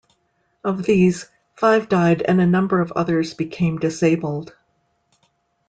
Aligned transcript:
Of 0.63 0.81
these, 0.81 1.27
five 1.53 1.87
died 1.87 2.23
and 2.23 2.41
a 2.41 2.47
number 2.47 2.81
of 2.81 2.91
others 2.93 3.35
became 3.35 3.77
disabled. 3.77 4.55